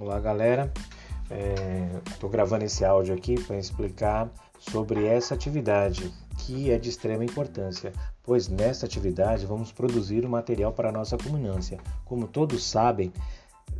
Olá, 0.00 0.20
galera. 0.20 0.72
Estou 2.08 2.30
é, 2.30 2.32
gravando 2.32 2.64
esse 2.64 2.84
áudio 2.84 3.12
aqui 3.16 3.34
para 3.42 3.58
explicar 3.58 4.30
sobre 4.60 5.04
essa 5.04 5.34
atividade 5.34 6.14
que 6.38 6.70
é 6.70 6.78
de 6.78 6.88
extrema 6.88 7.24
importância, 7.24 7.92
pois 8.22 8.46
nessa 8.46 8.86
atividade 8.86 9.44
vamos 9.44 9.72
produzir 9.72 10.24
o 10.24 10.28
material 10.28 10.72
para 10.72 10.90
a 10.90 10.92
nossa 10.92 11.18
culminância. 11.18 11.80
Como 12.04 12.28
todos 12.28 12.62
sabem, 12.62 13.12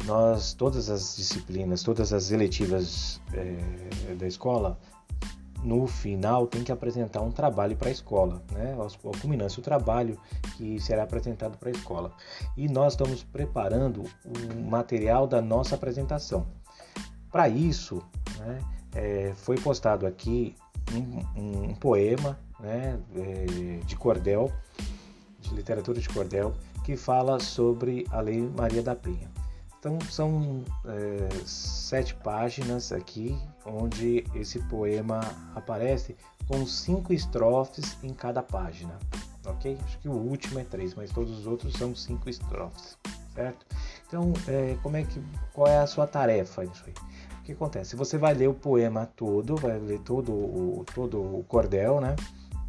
nós 0.06 0.54
todas 0.54 0.90
as 0.90 1.14
disciplinas, 1.14 1.84
todas 1.84 2.12
as 2.12 2.32
eletivas 2.32 3.20
é, 3.32 4.14
da 4.16 4.26
escola 4.26 4.76
no 5.62 5.86
final 5.86 6.46
tem 6.46 6.62
que 6.62 6.70
apresentar 6.70 7.20
um 7.20 7.30
trabalho 7.30 7.76
para 7.76 7.88
a 7.88 7.92
escola, 7.92 8.42
né? 8.52 8.74
A 8.74 9.18
culminância, 9.20 9.60
o 9.60 9.62
trabalho 9.62 10.18
que 10.56 10.80
será 10.80 11.02
apresentado 11.02 11.56
para 11.58 11.68
a 11.68 11.72
escola. 11.72 12.12
E 12.56 12.68
nós 12.68 12.92
estamos 12.92 13.22
preparando 13.22 14.04
o 14.24 14.60
material 14.70 15.26
da 15.26 15.40
nossa 15.40 15.74
apresentação. 15.74 16.46
Para 17.30 17.48
isso, 17.48 18.02
né, 18.38 18.58
é, 18.94 19.32
foi 19.36 19.56
postado 19.56 20.06
aqui 20.06 20.54
um, 20.94 21.68
um, 21.70 21.74
poema 21.74 22.38
né, 22.58 22.98
é, 23.16 23.80
de 23.84 23.96
cordel, 23.96 24.50
de 25.40 25.54
literatura 25.54 26.00
de 26.00 26.08
cordel, 26.08 26.54
que 26.84 26.96
fala 26.96 27.38
sobre 27.38 28.06
a 28.10 28.20
Lei 28.20 28.40
Maria 28.56 28.82
da 28.82 28.94
Penha. 28.94 29.37
Então 29.78 29.98
são 30.10 30.64
é, 30.86 31.28
sete 31.44 32.14
páginas 32.14 32.92
aqui 32.92 33.38
onde 33.64 34.24
esse 34.34 34.58
poema 34.60 35.20
aparece 35.54 36.16
com 36.48 36.66
cinco 36.66 37.12
estrofes 37.12 37.96
em 38.02 38.12
cada 38.12 38.42
página, 38.42 38.98
ok? 39.46 39.78
Acho 39.84 39.98
que 39.98 40.08
o 40.08 40.12
último 40.12 40.58
é 40.58 40.64
três, 40.64 40.94
mas 40.94 41.10
todos 41.10 41.38
os 41.38 41.46
outros 41.46 41.74
são 41.74 41.94
cinco 41.94 42.28
estrofes, 42.28 42.98
certo? 43.34 43.66
Então, 44.06 44.32
é, 44.48 44.76
como 44.82 44.96
é 44.96 45.04
que, 45.04 45.22
qual 45.52 45.68
é 45.68 45.78
a 45.78 45.86
sua 45.86 46.06
tarefa 46.06 46.64
nisso 46.64 46.84
aí? 46.86 46.94
O 47.40 47.42
que 47.44 47.52
acontece? 47.52 47.94
Você 47.94 48.18
vai 48.18 48.34
ler 48.34 48.48
o 48.48 48.54
poema 48.54 49.06
todo, 49.06 49.56
vai 49.56 49.78
ler 49.78 50.00
todo 50.00 50.32
o, 50.32 50.84
todo 50.94 51.20
o 51.20 51.44
cordel, 51.44 52.00
né? 52.00 52.16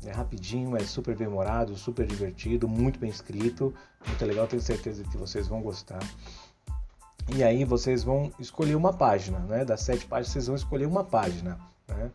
É 0.06 0.12
rapidinho, 0.12 0.78
é 0.78 0.80
super 0.82 1.16
bem 1.16 1.28
memorado, 1.28 1.76
super 1.76 2.06
divertido, 2.06 2.68
muito 2.68 3.00
bem 3.00 3.10
escrito, 3.10 3.74
muito 4.06 4.26
legal, 4.26 4.48
tenho 4.48 4.62
certeza 4.62 5.04
que 5.04 5.18
vocês 5.18 5.48
vão 5.48 5.62
gostar. 5.62 6.00
E 7.36 7.44
aí 7.44 7.64
vocês 7.64 8.04
vão 8.04 8.32
escolher 8.40 8.76
uma 8.76 8.94
página, 8.94 9.40
né? 9.40 9.64
Das 9.64 9.82
sete 9.82 10.06
páginas 10.06 10.34
vocês 10.34 10.48
vão 10.48 10.56
escolher 10.56 10.86
uma 10.86 11.04
página, 11.04 11.60
né? 11.88 12.12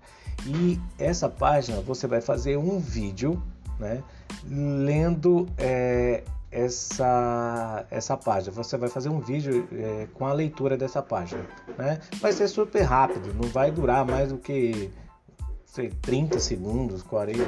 E 0.47 0.81
essa 0.99 1.29
página 1.29 1.81
você 1.81 2.07
vai 2.07 2.21
fazer 2.21 2.57
um 2.57 2.79
vídeo, 2.79 3.43
né? 3.79 4.03
Lendo 4.47 5.49
é, 5.57 6.25
essa 6.51 7.87
essa 7.91 8.17
página. 8.17 8.53
Você 8.53 8.77
vai 8.77 8.89
fazer 8.89 9.09
um 9.09 9.21
vídeo 9.21 9.69
é, 9.73 10.09
com 10.15 10.27
a 10.27 10.33
leitura 10.33 10.77
dessa 10.77 11.03
página, 11.03 11.45
né? 11.79 12.01
Vai 12.21 12.33
ser 12.33 12.49
super 12.49 12.83
rápido, 12.83 13.33
não 13.35 13.49
vai 13.49 13.71
durar 13.71 14.05
mais 14.05 14.31
do 14.31 14.39
que 14.39 14.91
sei, 15.75 15.91
30 16.03 16.39
segundos, 16.39 17.03
40, 17.03 17.41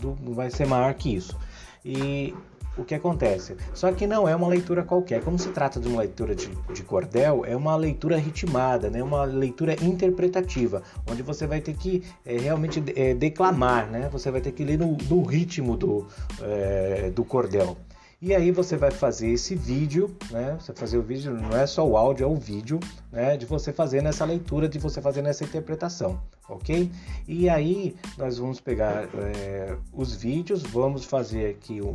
não, 0.00 0.16
não 0.20 0.34
vai 0.34 0.48
ser 0.50 0.66
maior 0.66 0.94
que 0.94 1.14
isso. 1.14 1.36
E 1.84 2.32
o 2.76 2.84
que 2.84 2.94
acontece. 2.94 3.56
Só 3.72 3.92
que 3.92 4.06
não 4.06 4.28
é 4.28 4.34
uma 4.34 4.48
leitura 4.48 4.82
qualquer. 4.82 5.22
Como 5.22 5.38
se 5.38 5.50
trata 5.50 5.80
de 5.80 5.88
uma 5.88 6.00
leitura 6.00 6.34
de, 6.34 6.48
de 6.72 6.82
cordel, 6.82 7.44
é 7.44 7.56
uma 7.56 7.76
leitura 7.76 8.16
ritmada, 8.16 8.90
né? 8.90 9.02
uma 9.02 9.24
leitura 9.24 9.74
interpretativa, 9.84 10.82
onde 11.10 11.22
você 11.22 11.46
vai 11.46 11.60
ter 11.60 11.74
que 11.74 12.02
é, 12.24 12.36
realmente 12.36 12.82
é, 12.96 13.14
declamar, 13.14 13.90
né? 13.90 14.08
você 14.10 14.30
vai 14.30 14.40
ter 14.40 14.52
que 14.52 14.64
ler 14.64 14.78
no, 14.78 14.96
no 15.08 15.22
ritmo 15.22 15.76
do, 15.76 16.06
é, 16.42 17.10
do 17.10 17.24
cordel. 17.24 17.76
E 18.24 18.34
aí 18.34 18.50
você 18.50 18.74
vai 18.74 18.90
fazer 18.90 19.28
esse 19.28 19.54
vídeo, 19.54 20.16
né? 20.30 20.56
Você 20.58 20.72
fazer 20.72 20.96
o 20.96 21.02
vídeo, 21.02 21.34
não 21.34 21.54
é 21.54 21.66
só 21.66 21.86
o 21.86 21.94
áudio, 21.94 22.24
é 22.24 22.26
o 22.26 22.36
vídeo, 22.36 22.80
né? 23.12 23.36
De 23.36 23.44
você 23.44 23.70
fazendo 23.70 24.08
essa 24.08 24.24
leitura, 24.24 24.66
de 24.66 24.78
você 24.78 24.98
fazendo 25.02 25.28
essa 25.28 25.44
interpretação, 25.44 26.18
ok? 26.48 26.90
E 27.28 27.50
aí 27.50 27.94
nós 28.16 28.38
vamos 28.38 28.60
pegar 28.60 29.10
é, 29.14 29.76
os 29.92 30.14
vídeos, 30.14 30.62
vamos 30.62 31.04
fazer 31.04 31.50
aqui 31.50 31.82
um, 31.82 31.92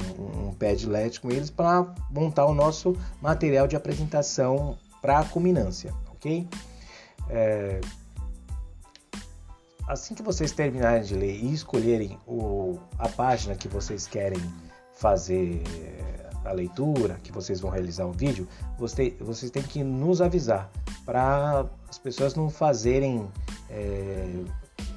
um 0.49 0.53
padlet 0.53 1.19
com 1.19 1.31
eles 1.31 1.49
para 1.49 1.95
montar 2.11 2.45
o 2.45 2.53
nosso 2.53 2.95
material 3.19 3.67
de 3.67 3.75
apresentação 3.75 4.77
para 5.01 5.17
a 5.17 5.25
culminância, 5.25 5.95
ok? 6.11 6.47
É, 7.27 7.81
assim 9.87 10.13
que 10.13 10.21
vocês 10.21 10.51
terminarem 10.51 11.01
de 11.01 11.15
ler 11.15 11.43
e 11.43 11.51
escolherem 11.51 12.19
o, 12.27 12.77
a 12.99 13.09
página 13.09 13.55
que 13.55 13.67
vocês 13.67 14.05
querem 14.05 14.39
fazer 14.93 15.63
a 16.45 16.51
leitura, 16.51 17.19
que 17.23 17.31
vocês 17.31 17.59
vão 17.59 17.69
realizar 17.69 18.05
o 18.05 18.11
vídeo, 18.11 18.47
você, 18.77 19.15
vocês 19.19 19.51
têm 19.51 19.63
que 19.63 19.83
nos 19.83 20.21
avisar 20.21 20.69
para 21.05 21.65
as 21.87 21.97
pessoas 21.97 22.35
não 22.35 22.49
fazerem 22.49 23.29
é, 23.69 24.43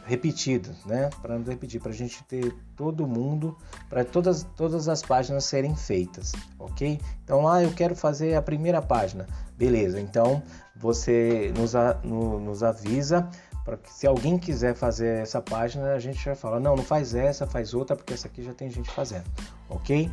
repetidas, 0.06 0.84
né? 0.84 1.10
Para 1.20 1.38
não 1.38 1.44
repetir, 1.44 1.80
para 1.80 1.90
a 1.90 1.94
gente 1.94 2.22
ter 2.24 2.54
todo 2.76 3.06
mundo, 3.06 3.56
para 3.88 4.04
todas, 4.04 4.46
todas 4.56 4.88
as 4.88 5.02
páginas 5.02 5.44
serem 5.44 5.74
feitas, 5.74 6.32
ok? 6.58 7.00
Então 7.24 7.48
ah, 7.48 7.62
eu 7.62 7.72
quero 7.72 7.94
fazer 7.94 8.34
a 8.34 8.42
primeira 8.42 8.82
página, 8.82 9.26
beleza? 9.56 10.00
Então 10.00 10.42
você 10.76 11.52
nos, 11.56 11.74
a, 11.74 11.94
no, 12.02 12.40
nos 12.40 12.62
avisa 12.62 13.28
para 13.64 13.76
que 13.76 13.92
se 13.92 14.06
alguém 14.06 14.38
quiser 14.38 14.74
fazer 14.74 15.20
essa 15.20 15.40
página, 15.40 15.94
a 15.94 15.98
gente 15.98 16.22
já 16.22 16.34
fala, 16.34 16.58
não, 16.58 16.74
não 16.74 16.82
faz 16.82 17.14
essa, 17.14 17.46
faz 17.46 17.74
outra, 17.74 17.94
porque 17.94 18.12
essa 18.12 18.26
aqui 18.26 18.42
já 18.42 18.52
tem 18.52 18.68
gente 18.68 18.90
fazendo, 18.90 19.24
ok? 19.68 20.10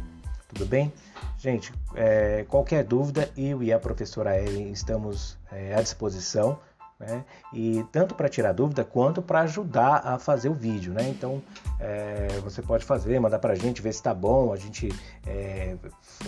Tudo 0.49 0.65
bem? 0.65 0.91
Gente, 1.37 1.71
é, 1.95 2.43
qualquer 2.49 2.83
dúvida, 2.83 3.29
eu 3.37 3.61
e 3.61 3.71
a 3.71 3.79
professora 3.79 4.35
Ellen 4.37 4.71
estamos 4.71 5.37
é, 5.51 5.75
à 5.75 5.81
disposição, 5.81 6.59
né? 6.99 7.23
E 7.53 7.85
tanto 7.91 8.13
para 8.13 8.27
tirar 8.27 8.51
dúvida 8.51 8.83
quanto 8.83 9.21
para 9.21 9.41
ajudar 9.41 10.01
a 10.03 10.19
fazer 10.19 10.49
o 10.49 10.53
vídeo, 10.53 10.91
né? 10.91 11.07
Então 11.07 11.41
é, 11.79 12.27
você 12.43 12.61
pode 12.61 12.83
fazer, 12.83 13.19
mandar 13.19 13.39
para 13.39 13.53
a 13.53 13.55
gente, 13.55 13.81
ver 13.81 13.93
se 13.93 13.99
está 13.99 14.13
bom, 14.13 14.51
a 14.51 14.57
gente 14.57 14.89
é, 15.25 15.77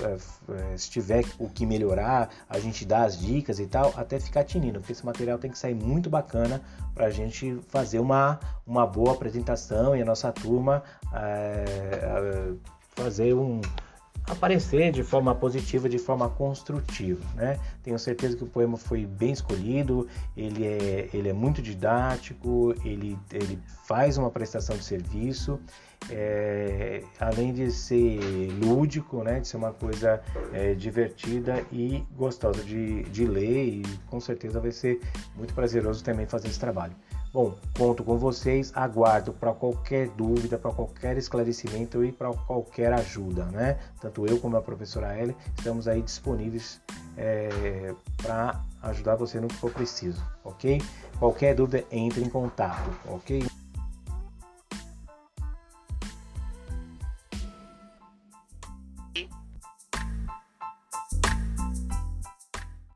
é, 0.02 0.78
se 0.78 0.90
tiver 0.90 1.26
o 1.40 1.50
que 1.50 1.66
melhorar, 1.66 2.30
a 2.48 2.60
gente 2.60 2.86
dá 2.86 3.04
as 3.04 3.20
dicas 3.20 3.60
e 3.60 3.66
tal, 3.66 3.92
até 3.98 4.20
ficar 4.20 4.44
tinindo, 4.44 4.80
porque 4.80 4.94
esse 4.94 5.06
material 5.06 5.38
tem 5.38 5.52
que 5.52 5.58
sair 5.58 5.76
muito 5.76 6.10
bacana 6.10 6.62
para 6.94 7.08
a 7.08 7.12
gente 7.12 7.60
fazer 7.68 8.00
uma, 8.00 8.40
uma 8.66 8.86
boa 8.86 9.14
apresentação 9.14 9.96
e 9.96 10.02
a 10.02 10.06
nossa 10.06 10.32
turma 10.32 10.84
é, 11.12 12.54
fazer 12.96 13.34
um 13.34 13.60
aparecer 14.28 14.92
de 14.92 15.04
forma 15.04 15.34
positiva, 15.34 15.90
de 15.90 15.98
forma 15.98 16.30
construtiva, 16.30 17.24
né? 17.36 17.60
Tenho 17.84 17.98
certeza 17.98 18.38
que 18.38 18.44
o 18.44 18.48
poema 18.48 18.78
foi 18.78 19.06
bem 19.06 19.32
escolhido, 19.32 20.08
ele 20.36 20.66
é, 20.66 21.10
ele 21.14 21.30
é 21.30 21.34
muito 21.34 21.62
didático, 21.62 22.74
ele, 22.86 23.18
ele 23.32 23.60
faz 23.86 24.18
uma 24.18 24.30
prestação 24.30 24.78
de 24.78 24.84
serviço, 24.84 25.60
é, 26.10 27.04
além 27.20 27.54
de 27.54 27.72
ser 27.72 28.20
lúdico, 28.64 29.24
né? 29.24 29.40
De 29.40 29.48
ser 29.48 29.58
uma 29.58 29.74
coisa 29.74 30.22
é, 30.54 30.74
divertida 30.74 31.66
e 31.72 32.04
gostosa 32.16 32.64
de, 32.64 33.04
de 33.04 33.26
ler 33.26 33.66
e 33.66 33.84
com 34.08 34.20
certeza 34.20 34.60
vai 34.60 34.72
ser 34.72 35.02
muito 35.36 35.54
prazeroso 35.54 36.04
também 36.04 36.26
fazer 36.26 36.48
esse 36.48 36.60
trabalho. 36.60 36.94
Bom, 37.34 37.56
conto 37.78 38.04
com 38.04 38.18
vocês, 38.18 38.74
aguardo 38.76 39.32
para 39.32 39.54
qualquer 39.54 40.10
dúvida, 40.10 40.58
para 40.58 40.70
qualquer 40.74 41.18
esclarecimento 41.18 42.04
e 42.04 42.12
para 42.12 42.34
qualquer 42.34 42.92
ajuda, 42.92 43.46
né? 43.46 43.80
Tanto 44.02 44.26
eu 44.26 44.38
como 44.38 44.58
a 44.58 44.62
professora 44.62 45.18
Ellie 45.18 45.36
estamos 45.58 45.88
aí 45.88 46.02
disponíveis 46.02 46.82
é, 47.16 47.96
para 48.22 48.62
ajudar 48.82 49.16
você 49.16 49.40
no 49.40 49.48
que 49.48 49.56
for 49.56 49.72
preciso, 49.72 50.22
ok? 50.44 50.82
Qualquer 51.20 51.56
dúvida, 51.56 51.86
entre 51.90 52.22
em 52.22 52.30
contato, 52.30 52.92
ok? 53.08 53.46